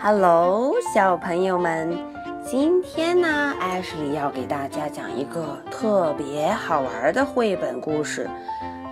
[0.00, 1.98] Hello，小朋友们，
[2.44, 8.30] 今天呢，艾什莉要给大家讲一个特别好玩的绘本故事。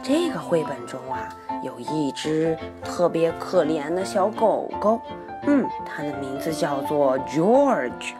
[0.02, 1.28] 这个绘本中啊，
[1.62, 5.00] 有一只特别可怜的小狗狗，
[5.46, 8.14] 嗯，它的名字叫做 George。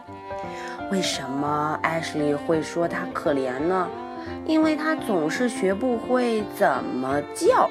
[0.89, 3.85] 为什么艾什莉会说它可怜呢？
[4.45, 7.69] 因为它总是学不会怎么叫。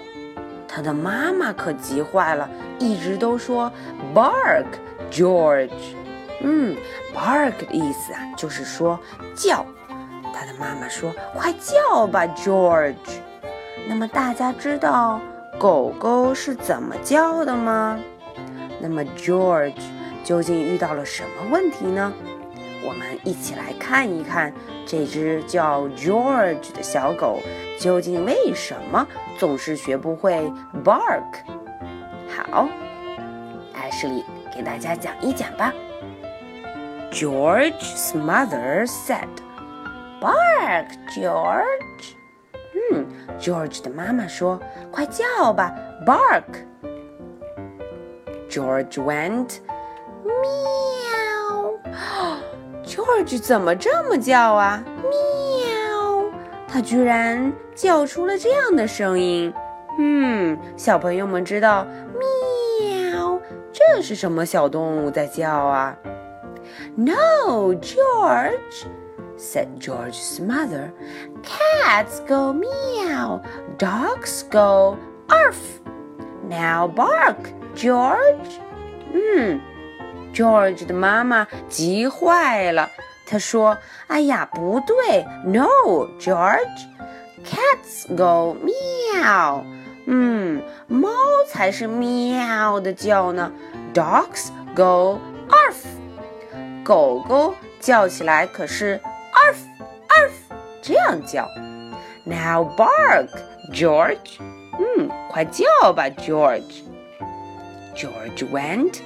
[0.69, 2.47] 它的妈妈可急坏了，
[2.79, 3.73] 一直都说
[4.15, 4.67] bark
[5.11, 5.71] George。
[6.43, 6.77] 嗯
[7.15, 8.99] ，bark 的意思啊，就是说
[9.35, 9.65] 叫。
[10.35, 12.95] 它的妈妈说：“快叫吧，George。”
[13.89, 15.21] 那么大家知道
[15.59, 17.99] 狗狗是怎么叫的吗？
[18.81, 19.81] 那么 George
[20.23, 22.13] 究竟遇到了什么问题呢？
[22.85, 24.53] 我们一起来看一看
[24.85, 27.41] 这只叫 George 的小狗
[27.81, 29.07] 究竟为什么
[29.39, 30.53] 总是学不会
[30.85, 31.25] bark。
[32.29, 32.69] 好，
[33.73, 34.23] 艾什莉
[34.56, 35.74] 给大家讲一讲吧。
[37.12, 39.28] George's mother said,
[40.22, 42.16] "Bark, George."
[42.94, 43.06] 嗯，
[43.40, 45.74] George 的妈妈说：“快叫吧，
[46.06, 46.66] bark。”
[48.50, 49.60] George went,
[50.26, 51.78] meow.
[52.84, 54.84] George 怎么这么叫啊？
[55.04, 56.26] 喵！
[56.68, 59.54] 他居然叫出了这样的声音。
[60.00, 62.22] 嗯，小朋友们知道喵
[63.86, 65.98] 这是什么小动物在叫啊？
[66.96, 68.86] No, George,
[69.38, 70.92] said George's mother.
[71.44, 73.42] Cats go meow,
[73.78, 75.58] dogs go arf.
[76.48, 77.38] Now bark,
[77.76, 78.60] George.
[79.14, 79.60] 嗯。
[80.34, 82.90] George 的妈妈急坏了，
[83.26, 86.88] 她说：“哎呀，不对，No, George,
[87.44, 89.64] cats go meow。
[90.06, 91.10] 嗯，猫
[91.48, 93.52] 才是喵的叫呢。
[93.94, 95.86] Dogs go arf。
[96.84, 99.00] 狗狗叫起来可是
[99.34, 99.58] arf
[100.10, 100.32] arf
[100.82, 101.48] 这样叫。
[102.24, 103.30] Now bark,
[103.74, 104.40] George。
[104.40, 109.00] 嗯，快叫吧，George。George went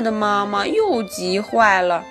[0.00, 2.02] 的妈妈又急坏了。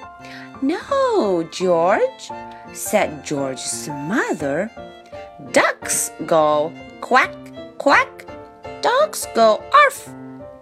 [0.61, 2.31] No, George,
[2.73, 4.69] said George's mother.
[5.51, 6.71] Ducks go
[7.01, 7.29] quack,
[7.77, 8.07] quack.
[8.81, 10.07] Dogs go arf.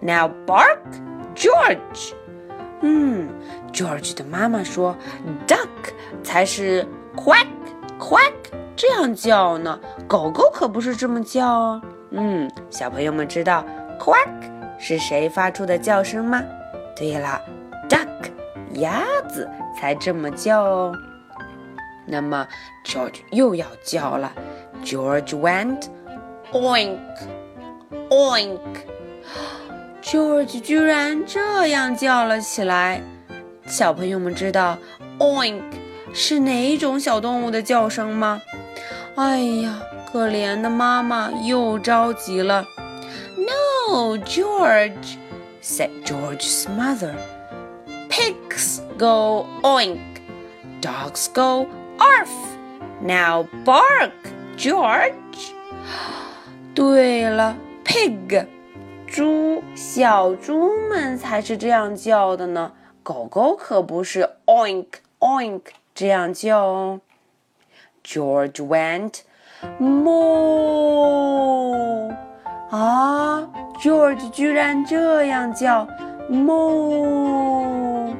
[0.00, 0.80] Now bark,
[1.34, 2.12] George.
[2.80, 3.28] 嗯，
[3.72, 4.96] George 的妈妈说，
[5.46, 5.68] duck
[6.22, 8.32] 才是 quack。quack
[8.76, 9.78] 这样叫呢，
[10.08, 11.82] 狗狗可不是这么叫哦。
[12.10, 13.64] 嗯，小朋友们知道
[13.98, 14.28] quack
[14.78, 16.42] 是谁发出的叫声吗？
[16.99, 17.41] 对了
[17.87, 18.29] ，duck
[18.73, 19.49] 鸭子
[19.79, 20.93] 才这么叫哦。
[22.05, 22.45] 那么
[22.85, 24.33] George 又要叫了
[24.83, 25.85] ，George went
[26.51, 26.97] oink
[28.09, 28.59] oink。
[30.01, 33.01] George 居然这样叫了起来。
[33.65, 34.77] 小朋友们知道
[35.19, 35.61] oink。
[36.11, 38.41] 是哪种小动物的叫声吗？
[39.15, 39.79] 哎呀，
[40.11, 42.65] 可怜的妈妈又着急了。
[43.37, 45.17] No, George,
[45.60, 47.14] said George's mother.
[48.08, 50.00] Pigs go oink,
[50.80, 51.66] dogs go
[51.98, 52.30] arf.
[53.00, 54.12] Now bark,
[54.56, 55.52] George.
[56.74, 58.46] 对了，pig，
[59.06, 62.72] 猪，小猪们才是这样叫的呢。
[63.02, 64.86] 狗狗可不是 oink
[65.18, 65.62] oink。
[65.94, 67.00] 这样叫哦。
[68.02, 69.20] George went
[69.80, 70.12] moo
[72.70, 73.48] 啊
[73.81, 75.87] ，George 居然这样叫
[76.29, 78.13] 哞。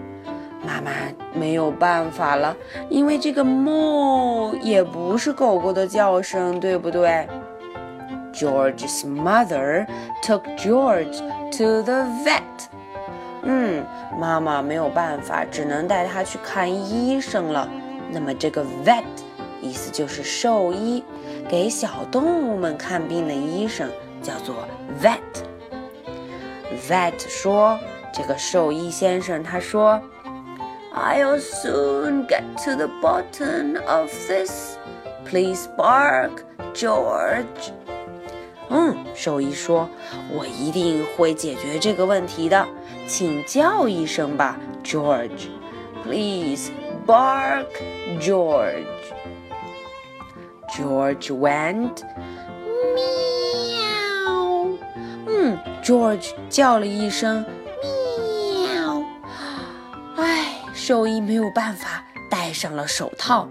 [0.66, 0.92] 妈妈
[1.34, 2.56] 没有办法了，
[2.90, 7.28] 因为这个哞也不是狗狗的叫声，对不对
[8.34, 9.86] ？George's mother
[10.24, 11.18] took George
[11.58, 12.42] to the vet.
[13.42, 13.84] 嗯，
[14.19, 17.68] 妈妈没有办法，只能带他去看医生了。
[18.12, 19.04] 那么这个 vet
[19.62, 21.04] 意思就是兽医，
[21.50, 23.89] 给小动物们看病的医生
[24.23, 24.55] 叫做
[25.03, 27.79] vet。vet 说，
[28.12, 30.00] 这个兽医先生他说，
[30.94, 34.76] I'll soon get to the bottom of this.
[35.25, 36.31] Please bark,
[36.75, 37.73] George.
[38.69, 42.67] 嗯，兽医说：“我一定会解决这个问题的，
[43.06, 46.71] 请叫一声吧，George。Please
[47.06, 47.67] bark,
[48.21, 48.87] George。”
[50.76, 52.03] George went
[52.94, 52.97] meow。
[52.97, 53.28] 嗯
[55.88, 57.44] ，George 叫了一声
[57.82, 59.05] meow。
[60.17, 63.49] 唉，兽医没有办法，戴上了手套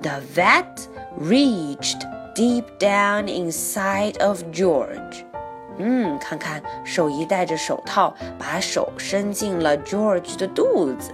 [0.00, 0.64] the vet
[1.20, 2.00] reached
[2.34, 5.24] deep down inside of George.
[5.78, 11.12] 嗯，看看兽医戴着手套，把手伸进了 George 的肚子。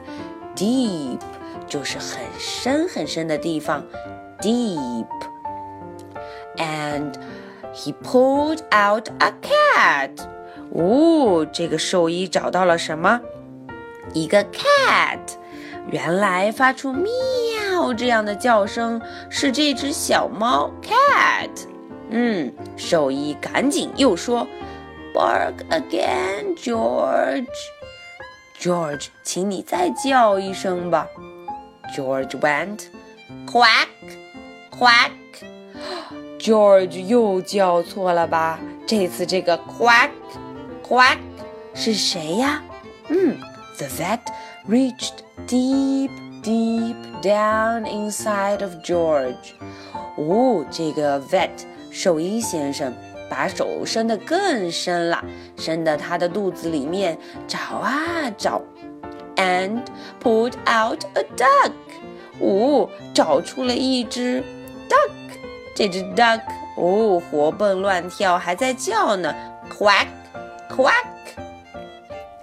[0.55, 1.19] Deep
[1.67, 3.83] 就是很深很深的地方，
[4.41, 7.15] deep。And
[7.73, 10.11] he pulled out a cat.
[10.72, 13.20] 哦，这个兽医找到了什么？
[14.14, 15.20] 一个 cat。
[15.92, 21.50] 原来发出喵这样的叫声是这只小猫 cat。
[22.10, 24.48] 嗯，兽医赶紧又说
[25.14, 27.46] ：“Bark again, George.
[28.60, 31.08] George，请你再叫一声吧。”
[31.96, 32.86] George went
[33.46, 33.88] quack
[34.72, 35.12] quack.
[36.40, 38.60] George 又叫错了吧？
[38.88, 40.10] 这次这个 quack
[40.87, 41.19] quack
[41.75, 42.63] 是谁呀？
[43.09, 43.37] 嗯，
[43.79, 44.21] The vet
[44.69, 46.11] reached deep
[46.43, 49.55] deep down inside of George.
[50.17, 51.51] 哦，这个 vet
[51.91, 52.93] 兽医先生
[53.29, 55.25] 把手伸得更深了，
[55.57, 57.17] 伸到他的肚子里面
[57.47, 58.63] 找啊找，
[59.37, 59.83] and
[60.23, 61.73] pulled out a duck。
[62.41, 64.43] 哦，找出了一只
[64.89, 65.11] duck。
[65.75, 66.41] 这只 duck
[66.77, 69.35] 哦，活蹦乱跳，还在叫呢，
[69.79, 70.07] quack
[70.75, 70.93] quack。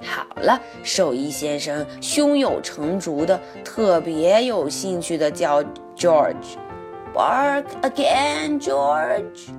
[0.01, 5.63] 好了，兽医先生胸有成竹的，特别有兴趣的叫
[5.95, 9.49] George，bark again George。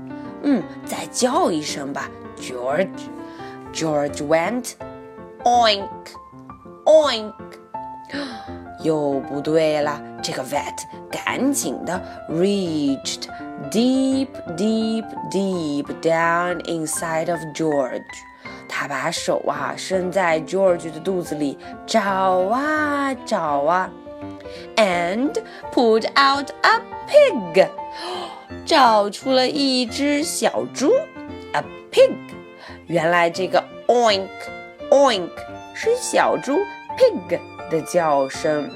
[0.43, 4.73] 嗯，再叫一声吧，George。George went
[5.45, 5.89] oink
[6.85, 7.33] oink。
[8.83, 10.73] 又不对了，这个 vet
[11.11, 12.01] 赶紧的
[12.31, 13.25] reached
[13.71, 18.01] deep deep deep down inside of George。
[18.76, 21.56] 他把手啊伸在 George 的肚子里
[21.86, 23.88] 找啊找啊
[24.76, 25.32] ，and
[25.72, 27.68] pulled out a pig。
[28.66, 30.92] 找出了一只小猪
[31.52, 32.16] ，a pig。
[32.88, 34.28] 原来这个 oink
[34.90, 35.30] oink
[35.76, 36.58] 是小猪
[36.98, 37.40] pig
[37.70, 38.68] 的叫声。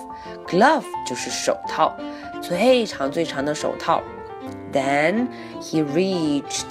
[0.46, 1.94] Glove 就是手套，
[2.40, 4.02] 最长最长的手套。
[4.72, 5.28] Then
[5.60, 6.70] he reached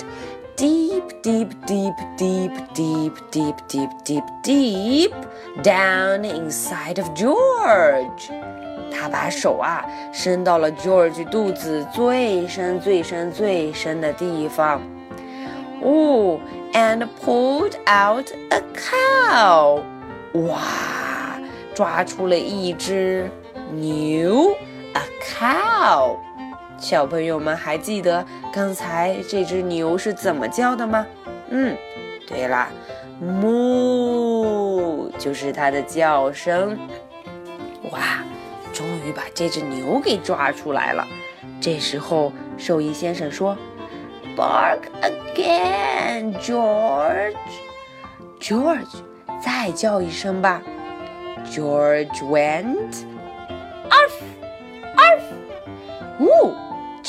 [0.60, 5.14] deep, deep, deep, deep, deep, deep, deep, deep, deep
[5.64, 8.32] down inside of George.
[8.92, 14.82] 他把手啊伸到了 George 肚子最深、最深、最深的地方。
[15.82, 16.40] 哦，
[16.74, 19.82] and pulled out a cow。
[20.34, 21.40] 哇，
[21.74, 23.30] 抓出了一只
[23.74, 24.56] 牛，
[24.94, 26.18] a cow。
[26.81, 31.07] 小朋友们还记得刚才这只牛是怎么叫的吗？
[31.51, 31.77] 嗯，
[32.27, 32.69] 对啦
[33.21, 36.77] 哞就是它的叫声。
[37.93, 38.25] 哇！
[38.73, 41.05] 终于把这只牛给抓出来了。
[41.61, 43.55] 这时候，兽医先生说
[44.37, 47.35] ：“Bark again, George.
[48.41, 49.03] George，
[49.43, 50.63] 再叫一声吧。”
[51.51, 53.05] George went
[53.91, 54.23] arf
[54.97, 55.23] arf。
[56.21, 56.55] 呜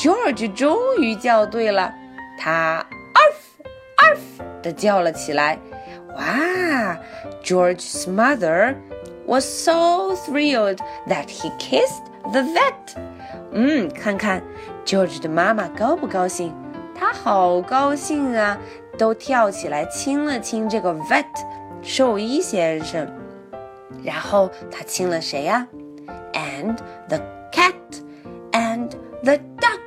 [0.01, 1.93] ，George 终于叫对了，
[2.39, 3.63] 他 arf
[3.97, 5.57] arf 的叫了起来。
[6.15, 6.97] 哇，
[7.43, 12.95] George's mother。was so thrilled that he kissed the vet.
[13.51, 14.41] 嗯，看看
[14.85, 16.53] George 的妈妈高不高兴？
[16.95, 18.57] 她好高兴啊，
[18.97, 21.25] 都跳起来亲了亲这个 vet
[21.81, 23.05] 兽医先生。
[24.03, 25.67] 然后他亲了谁呀？
[26.33, 26.77] And
[27.09, 27.19] the
[27.51, 27.73] cat,
[28.51, 28.89] and
[29.23, 29.80] the duck, and